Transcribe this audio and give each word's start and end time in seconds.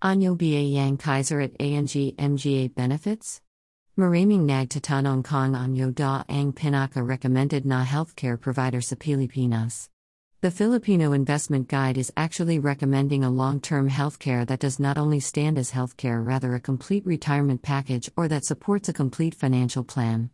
Anyo 0.00 0.38
Ba 0.38 0.62
Yang 0.62 0.98
Kaiser 0.98 1.40
at 1.40 1.56
ANG 1.58 1.88
MGA 1.88 2.72
Benefits? 2.72 3.40
Maraming 3.98 4.46
nag 4.46 4.68
tatanong 4.68 5.24
kong 5.24 5.58
anyo 5.58 5.92
da 5.92 6.22
ang 6.28 6.52
pinaka 6.52 7.02
recommended 7.02 7.66
na 7.66 7.84
healthcare 7.84 8.40
provider 8.40 8.80
sa 8.80 8.94
Pilipinas. 8.94 9.88
The 10.40 10.52
Filipino 10.52 11.10
Investment 11.10 11.66
Guide 11.66 11.98
is 11.98 12.12
actually 12.16 12.60
recommending 12.60 13.24
a 13.24 13.30
long 13.30 13.58
term 13.58 13.90
healthcare 13.90 14.46
that 14.46 14.60
does 14.60 14.78
not 14.78 14.98
only 14.98 15.18
stand 15.18 15.58
as 15.58 15.72
healthcare, 15.72 16.24
rather, 16.24 16.54
a 16.54 16.60
complete 16.60 17.04
retirement 17.04 17.62
package 17.62 18.08
or 18.16 18.28
that 18.28 18.44
supports 18.44 18.88
a 18.88 18.92
complete 18.92 19.34
financial 19.34 19.82
plan. 19.82 20.30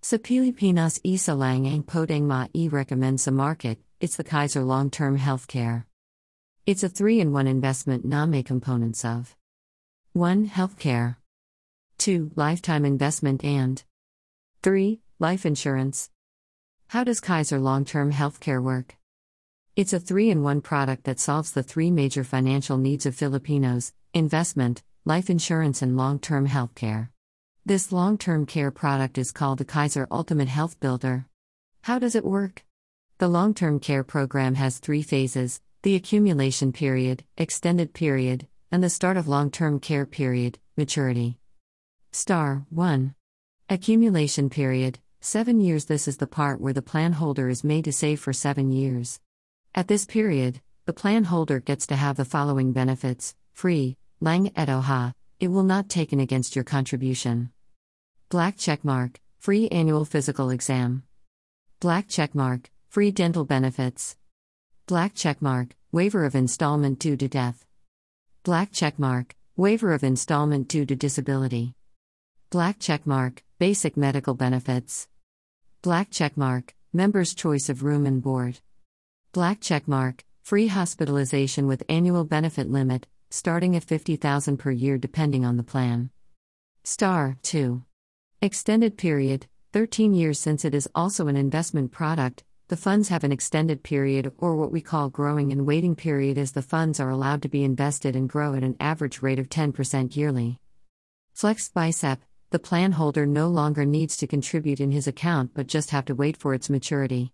Sa 0.00 0.16
Pilipinas 0.16 0.98
isa 1.04 1.34
lang 1.36 1.68
ang 1.68 1.82
podeng 1.82 2.24
ma 2.24 2.48
e 2.56 2.70
recommends 2.72 3.28
sa 3.28 3.32
market, 3.32 3.76
it's 4.00 4.16
the 4.16 4.24
Kaiser 4.24 4.64
Long 4.64 4.88
Term 4.88 5.18
Healthcare. 5.18 5.84
It's 6.68 6.82
a 6.82 6.88
3 6.90 7.18
in 7.18 7.32
1 7.32 7.46
investment 7.46 8.04
NAME 8.04 8.44
components 8.44 9.02
of 9.02 9.34
1. 10.12 10.48
Healthcare 10.48 11.16
2. 11.96 12.32
Lifetime 12.36 12.84
investment 12.84 13.42
and 13.42 13.82
3. 14.62 15.00
Life 15.18 15.46
insurance. 15.46 16.10
How 16.88 17.04
does 17.04 17.20
Kaiser 17.20 17.58
Long 17.58 17.86
Term 17.86 18.12
Healthcare 18.12 18.62
work? 18.62 18.98
It's 19.76 19.94
a 19.94 19.98
3 19.98 20.28
in 20.28 20.42
1 20.42 20.60
product 20.60 21.04
that 21.04 21.18
solves 21.18 21.52
the 21.52 21.62
three 21.62 21.90
major 21.90 22.22
financial 22.22 22.76
needs 22.76 23.06
of 23.06 23.14
Filipinos 23.14 23.94
investment, 24.12 24.82
life 25.06 25.30
insurance, 25.30 25.80
and 25.80 25.96
long 25.96 26.18
term 26.18 26.48
healthcare. 26.48 27.08
This 27.64 27.92
long 27.92 28.18
term 28.18 28.44
care 28.44 28.70
product 28.70 29.16
is 29.16 29.32
called 29.32 29.56
the 29.56 29.64
Kaiser 29.64 30.06
Ultimate 30.10 30.48
Health 30.48 30.78
Builder. 30.80 31.24
How 31.84 31.98
does 31.98 32.14
it 32.14 32.26
work? 32.26 32.66
The 33.16 33.28
long 33.28 33.54
term 33.54 33.80
care 33.80 34.04
program 34.04 34.56
has 34.56 34.76
three 34.76 35.00
phases 35.00 35.62
the 35.82 35.94
accumulation 35.94 36.72
period, 36.72 37.22
extended 37.36 37.94
period, 37.94 38.48
and 38.72 38.82
the 38.82 38.90
start 38.90 39.16
of 39.16 39.28
long 39.28 39.48
term 39.50 39.78
care 39.78 40.06
period, 40.06 40.58
maturity. 40.76 41.38
Star 42.10 42.66
1. 42.70 43.14
Accumulation 43.68 44.50
period 44.50 44.98
7 45.20 45.60
years. 45.60 45.84
This 45.84 46.08
is 46.08 46.16
the 46.16 46.26
part 46.26 46.60
where 46.60 46.72
the 46.72 46.82
plan 46.82 47.12
holder 47.12 47.48
is 47.48 47.62
made 47.62 47.84
to 47.84 47.92
save 47.92 48.18
for 48.18 48.32
7 48.32 48.72
years. 48.72 49.20
At 49.72 49.86
this 49.86 50.04
period, 50.04 50.60
the 50.86 50.92
plan 50.92 51.24
holder 51.24 51.60
gets 51.60 51.86
to 51.88 51.96
have 51.96 52.16
the 52.16 52.24
following 52.24 52.72
benefits 52.72 53.36
free, 53.52 53.96
lang 54.20 54.50
et 54.56 54.68
oha, 54.68 55.12
it 55.38 55.48
will 55.48 55.62
not 55.62 55.88
taken 55.88 56.18
against 56.18 56.56
your 56.56 56.64
contribution. 56.64 57.50
Black 58.30 58.56
checkmark, 58.56 59.16
free 59.38 59.68
annual 59.68 60.04
physical 60.04 60.50
exam. 60.50 61.04
Black 61.78 62.08
checkmark, 62.08 62.66
free 62.88 63.12
dental 63.12 63.44
benefits. 63.44 64.16
Black 64.88 65.14
checkmark, 65.14 65.72
waiver 65.92 66.24
of 66.24 66.34
installment 66.34 66.98
due 66.98 67.14
to 67.14 67.28
death. 67.28 67.66
Black 68.42 68.72
checkmark, 68.72 69.32
waiver 69.54 69.92
of 69.92 70.02
installment 70.02 70.66
due 70.66 70.86
to 70.86 70.96
disability. 70.96 71.74
Black 72.48 72.78
checkmark, 72.78 73.40
basic 73.58 73.98
medical 73.98 74.32
benefits. 74.32 75.06
Black 75.82 76.10
checkmark, 76.10 76.70
member's 76.90 77.34
choice 77.34 77.68
of 77.68 77.82
room 77.82 78.06
and 78.06 78.22
board. 78.22 78.60
Black 79.32 79.60
checkmark, 79.60 80.20
free 80.40 80.68
hospitalization 80.68 81.66
with 81.66 81.84
annual 81.90 82.24
benefit 82.24 82.70
limit, 82.70 83.06
starting 83.28 83.76
at 83.76 83.84
50,000 83.84 84.56
per 84.56 84.70
year 84.70 84.96
depending 84.96 85.44
on 85.44 85.58
the 85.58 85.62
plan. 85.62 86.08
Star 86.82 87.36
2. 87.42 87.84
Extended 88.40 88.96
period, 88.96 89.48
13 89.74 90.14
years 90.14 90.38
since 90.38 90.64
it 90.64 90.74
is 90.74 90.88
also 90.94 91.28
an 91.28 91.36
investment 91.36 91.92
product, 91.92 92.42
the 92.68 92.76
funds 92.76 93.08
have 93.08 93.24
an 93.24 93.32
extended 93.32 93.82
period 93.82 94.30
or 94.36 94.54
what 94.54 94.70
we 94.70 94.82
call 94.82 95.08
growing 95.08 95.52
and 95.52 95.66
waiting 95.66 95.96
period 95.96 96.36
as 96.36 96.52
the 96.52 96.60
funds 96.60 97.00
are 97.00 97.08
allowed 97.08 97.40
to 97.40 97.48
be 97.48 97.64
invested 97.64 98.14
and 98.14 98.28
grow 98.28 98.54
at 98.54 98.62
an 98.62 98.76
average 98.78 99.22
rate 99.22 99.38
of 99.38 99.48
10% 99.48 100.14
yearly. 100.14 100.60
Flex 101.32 101.70
Bicep, 101.70 102.20
the 102.50 102.58
plan 102.58 102.92
holder 102.92 103.24
no 103.24 103.48
longer 103.48 103.86
needs 103.86 104.18
to 104.18 104.26
contribute 104.26 104.80
in 104.80 104.90
his 104.90 105.06
account 105.06 105.52
but 105.54 105.66
just 105.66 105.90
have 105.90 106.04
to 106.04 106.14
wait 106.14 106.36
for 106.36 106.52
its 106.52 106.68
maturity. 106.68 107.32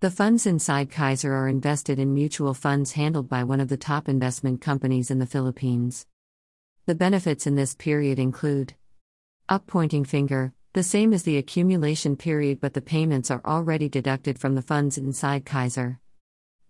The 0.00 0.10
funds 0.10 0.44
inside 0.44 0.90
Kaiser 0.90 1.32
are 1.32 1.48
invested 1.48 1.98
in 1.98 2.12
mutual 2.12 2.52
funds 2.52 2.92
handled 2.92 3.26
by 3.26 3.42
one 3.42 3.60
of 3.60 3.68
the 3.68 3.78
top 3.78 4.06
investment 4.06 4.60
companies 4.60 5.10
in 5.10 5.18
the 5.18 5.26
Philippines. 5.26 6.06
The 6.84 6.94
benefits 6.94 7.46
in 7.46 7.54
this 7.54 7.74
period 7.74 8.18
include 8.18 8.74
up 9.48 9.66
pointing 9.66 10.04
finger, 10.04 10.52
the 10.74 10.82
same 10.82 11.12
as 11.12 11.22
the 11.22 11.38
accumulation 11.38 12.16
period, 12.16 12.60
but 12.60 12.74
the 12.74 12.80
payments 12.80 13.30
are 13.30 13.40
already 13.44 13.88
deducted 13.88 14.36
from 14.40 14.56
the 14.56 14.62
funds 14.62 14.98
inside 14.98 15.46
Kaiser. 15.46 16.00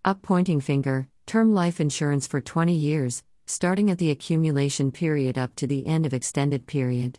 Up 0.04 0.20
pointing 0.20 0.60
finger, 0.60 1.08
term 1.24 1.54
life 1.54 1.80
insurance 1.80 2.26
for 2.26 2.42
20 2.42 2.74
years, 2.74 3.22
starting 3.46 3.90
at 3.90 3.96
the 3.96 4.10
accumulation 4.10 4.92
period 4.92 5.38
up 5.38 5.56
to 5.56 5.66
the 5.66 5.86
end 5.86 6.04
of 6.04 6.12
extended 6.12 6.66
period. 6.66 7.18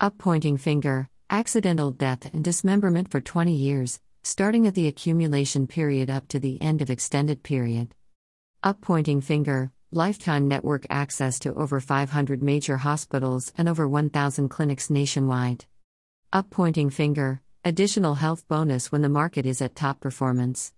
Up 0.00 0.18
pointing 0.18 0.56
finger, 0.56 1.08
accidental 1.30 1.92
death 1.92 2.28
and 2.34 2.42
dismemberment 2.42 3.12
for 3.12 3.20
20 3.20 3.52
years, 3.52 4.00
starting 4.24 4.66
at 4.66 4.74
the 4.74 4.88
accumulation 4.88 5.68
period 5.68 6.10
up 6.10 6.26
to 6.26 6.40
the 6.40 6.60
end 6.60 6.82
of 6.82 6.90
extended 6.90 7.44
period. 7.44 7.94
Up 8.64 8.80
pointing 8.80 9.20
finger, 9.20 9.70
lifetime 9.92 10.48
network 10.48 10.84
access 10.90 11.38
to 11.38 11.54
over 11.54 11.78
500 11.78 12.42
major 12.42 12.78
hospitals 12.78 13.52
and 13.56 13.68
over 13.68 13.88
1,000 13.88 14.48
clinics 14.48 14.90
nationwide. 14.90 15.64
Up 16.30 16.50
pointing 16.50 16.90
finger, 16.90 17.40
additional 17.64 18.16
health 18.16 18.46
bonus 18.48 18.92
when 18.92 19.00
the 19.00 19.08
market 19.08 19.46
is 19.46 19.62
at 19.62 19.74
top 19.74 19.98
performance. 19.98 20.74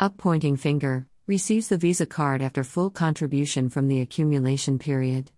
Up 0.00 0.16
pointing 0.16 0.56
finger, 0.56 1.06
receives 1.28 1.68
the 1.68 1.76
Visa 1.76 2.04
card 2.04 2.42
after 2.42 2.64
full 2.64 2.90
contribution 2.90 3.68
from 3.68 3.86
the 3.86 4.00
accumulation 4.00 4.80
period. 4.80 5.30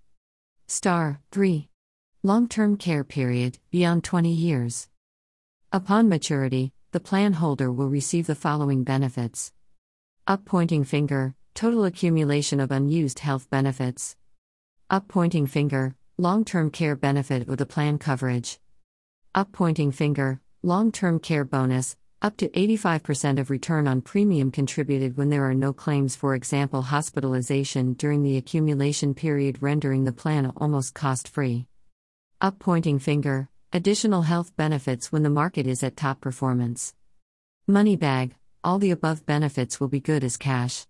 Star 0.67 1.21
3. 1.31 1.69
Long 2.23 2.49
term 2.49 2.79
care 2.79 3.05
period, 3.05 3.59
beyond 3.71 4.03
20 4.03 4.31
years. 4.33 4.89
Upon 5.71 6.09
maturity, 6.09 6.73
the 6.93 7.01
plan 7.01 7.35
holder 7.35 7.71
will 7.71 7.91
receive 7.91 8.27
the 8.27 8.35
following 8.35 8.83
benefits 8.83 9.53
Up 10.27 10.47
pointing 10.47 10.85
finger, 10.85 11.35
total 11.53 11.85
accumulation 11.85 12.61
of 12.61 12.71
unused 12.71 13.19
health 13.19 13.51
benefits. 13.51 14.17
Up 14.89 15.07
pointing 15.07 15.47
finger, 15.47 15.97
long 16.17 16.47
term 16.47 16.71
care 16.71 16.97
benefit 16.97 17.47
with 17.47 17.59
the 17.59 17.67
plan 17.67 17.99
coverage. 17.99 18.59
Up 19.37 19.51
pointing 19.51 19.91
finger, 19.91 20.41
long 20.63 20.93
term 20.93 21.19
care 21.19 21.45
bonus, 21.45 21.97
up 22.23 22.37
to 22.37 22.49
85% 22.51 23.41
of 23.41 23.51
return 23.51 23.89
on 23.89 24.01
premium 24.01 24.53
contributed 24.53 25.17
when 25.17 25.29
there 25.29 25.45
are 25.45 25.55
no 25.55 25.73
claims, 25.73 26.15
for 26.15 26.37
example, 26.37 26.83
hospitalization 26.83 27.95
during 27.95 28.23
the 28.23 28.37
accumulation 28.37 29.13
period, 29.13 29.61
rendering 29.61 30.05
the 30.05 30.13
plan 30.13 30.53
almost 30.57 30.95
cost 30.95 31.27
free. 31.27 31.67
Up 32.41 32.61
pointing 32.61 33.01
finger, 33.01 33.49
additional 33.73 34.23
health 34.23 34.57
benefits 34.57 35.11
when 35.11 35.25
the 35.25 35.31
market 35.31 35.67
is 35.67 35.83
at 35.83 35.97
top 35.97 36.21
performance. 36.21 36.95
Money 37.67 37.97
bag, 37.97 38.37
all 38.63 38.79
the 38.79 38.93
above 38.93 39.27
benefits 39.27 39.81
will 39.81 39.89
be 39.89 39.99
good 39.99 40.23
as 40.23 40.37
cash. 40.37 40.87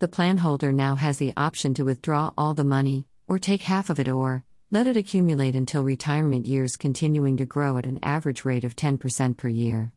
The 0.00 0.08
plan 0.08 0.38
holder 0.38 0.72
now 0.72 0.96
has 0.96 1.18
the 1.18 1.32
option 1.36 1.74
to 1.74 1.84
withdraw 1.84 2.32
all 2.36 2.54
the 2.54 2.64
money, 2.64 3.06
or 3.28 3.38
take 3.38 3.62
half 3.62 3.88
of 3.88 4.00
it, 4.00 4.08
or 4.08 4.42
let 4.74 4.88
it 4.88 4.96
accumulate 4.96 5.54
until 5.54 5.84
retirement 5.84 6.46
years, 6.46 6.76
continuing 6.76 7.36
to 7.36 7.46
grow 7.46 7.78
at 7.78 7.86
an 7.86 8.00
average 8.02 8.44
rate 8.44 8.64
of 8.64 8.74
10% 8.74 9.36
per 9.36 9.46
year. 9.46 9.92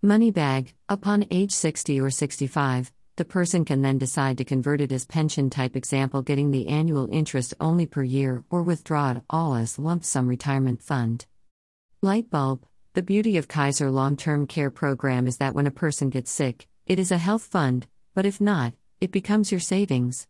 Money 0.00 0.30
bag, 0.30 0.74
upon 0.88 1.26
age 1.32 1.50
60 1.50 2.00
or 2.00 2.08
65, 2.08 2.92
the 3.16 3.24
person 3.24 3.64
can 3.64 3.82
then 3.82 3.98
decide 3.98 4.38
to 4.38 4.44
convert 4.44 4.80
it 4.80 4.92
as 4.92 5.04
pension 5.06 5.50
type 5.50 5.74
example 5.74 6.22
getting 6.22 6.52
the 6.52 6.68
annual 6.68 7.08
interest 7.10 7.52
only 7.58 7.84
per 7.84 8.04
year 8.04 8.44
or 8.48 8.62
withdraw 8.62 9.10
it 9.10 9.22
all 9.28 9.56
as 9.56 9.76
lump 9.76 10.04
sum 10.04 10.28
retirement 10.28 10.80
fund. 10.80 11.26
Light 12.00 12.30
bulb, 12.30 12.64
the 12.92 13.02
beauty 13.02 13.36
of 13.36 13.48
Kaiser 13.48 13.90
long-term 13.90 14.46
care 14.46 14.70
program 14.70 15.26
is 15.26 15.38
that 15.38 15.52
when 15.52 15.66
a 15.66 15.72
person 15.72 16.10
gets 16.10 16.30
sick, 16.30 16.68
it 16.86 17.00
is 17.00 17.10
a 17.10 17.18
health 17.18 17.42
fund, 17.42 17.88
but 18.14 18.24
if 18.24 18.40
not, 18.40 18.72
it 19.00 19.10
becomes 19.10 19.50
your 19.50 19.58
savings. 19.58 20.28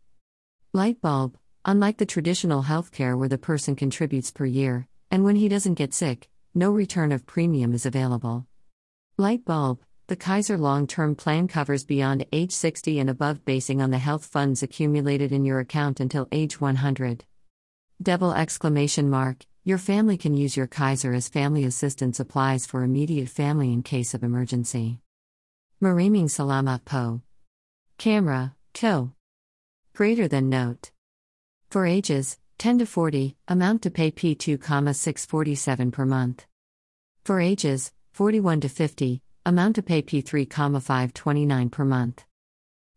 Light 0.73 0.99
bulb, 0.99 1.37
Unlike 1.67 1.97
the 1.97 2.05
traditional 2.05 2.63
healthcare 2.63 3.19
where 3.19 3.27
the 3.27 3.37
person 3.37 3.75
contributes 3.75 4.31
per 4.31 4.45
year, 4.45 4.87
and 5.11 5.25
when 5.25 5.35
he 5.35 5.49
doesn't 5.49 5.73
get 5.73 5.93
sick, 5.93 6.29
no 6.55 6.71
return 6.71 7.11
of 7.11 7.25
premium 7.25 7.73
is 7.73 7.85
available. 7.85 8.47
Light 9.17 9.43
bulb 9.43 9.81
The 10.07 10.15
Kaiser 10.15 10.57
long 10.57 10.87
term 10.87 11.13
plan 11.13 11.49
covers 11.49 11.83
beyond 11.83 12.25
age 12.31 12.53
60 12.53 12.99
and 12.99 13.09
above, 13.09 13.43
basing 13.43 13.81
on 13.81 13.91
the 13.91 13.97
health 13.97 14.23
funds 14.25 14.63
accumulated 14.63 15.33
in 15.33 15.43
your 15.43 15.59
account 15.59 15.99
until 15.99 16.29
age 16.31 16.61
100. 16.61 17.25
Devil 18.01 18.31
exclamation 18.31 19.09
mark 19.09 19.45
Your 19.65 19.77
family 19.77 20.15
can 20.15 20.33
use 20.33 20.55
your 20.55 20.67
Kaiser 20.67 21.11
as 21.13 21.27
family 21.27 21.65
assistance 21.65 22.21
applies 22.21 22.65
for 22.65 22.83
immediate 22.83 23.27
family 23.27 23.73
in 23.73 23.83
case 23.83 24.13
of 24.13 24.23
emergency. 24.23 25.01
Maraming 25.83 26.31
salamat 26.31 26.85
po. 26.85 27.19
Camera, 27.97 28.55
toe. 28.71 29.11
Greater 29.93 30.29
than 30.29 30.47
note. 30.47 30.95
For 31.69 31.85
ages 31.85 32.37
10 32.57 32.79
to 32.79 32.85
40, 32.85 33.35
amount 33.47 33.81
to 33.83 33.91
pay 33.91 34.11
P2, 34.11 34.59
647 34.95 35.91
per 35.91 36.05
month. 36.05 36.45
For 37.25 37.39
ages 37.39 37.91
41 38.13 38.61
to 38.61 38.69
50, 38.69 39.21
amount 39.45 39.75
to 39.75 39.83
pay 39.83 40.01
P3, 40.01 40.51
529 40.51 41.69
per 41.69 41.85
month. 41.85 42.25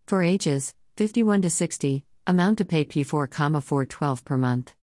For 0.06 0.22
ages 0.22 0.74
51 0.96 1.42
to 1.42 1.50
60, 1.50 2.04
Amount 2.30 2.58
to 2.58 2.64
pay 2.64 2.84
P4, 2.84 3.28
412 3.64 4.24
per 4.24 4.36
month. 4.36 4.74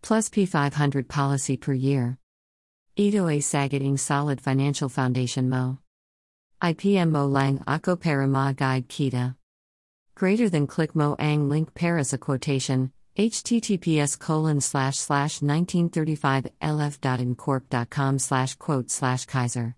Plus 0.00 0.30
P500 0.30 1.06
policy 1.06 1.56
per 1.56 1.74
year. 1.74 2.18
Ito 2.96 3.28
A 3.28 3.40
Sagating 3.40 3.98
Solid 3.98 4.40
Financial 4.40 4.88
Foundation 4.88 5.50
Mo. 5.50 5.80
IPM 6.62 7.10
Mo 7.10 7.26
Lang 7.26 7.62
Ako 7.66 7.96
Para 7.96 8.26
Ma 8.26 8.52
Guide 8.52 8.88
Kita. 8.88 9.36
Greater 10.14 10.48
than 10.48 10.66
click 10.66 10.94
Mo 10.94 11.14
Ang 11.18 11.50
link 11.50 11.74
Paris 11.74 12.14
a 12.14 12.18
quotation, 12.18 12.92
https 13.16 14.18
colon 14.18 14.60
slash 14.60 14.96
slash 14.96 15.40
1935 15.40 16.46
lf.incorp.com 16.60 18.18
slash 18.18 18.56
quote 18.56 18.90
slash 18.90 19.26
Kaiser. 19.26 19.76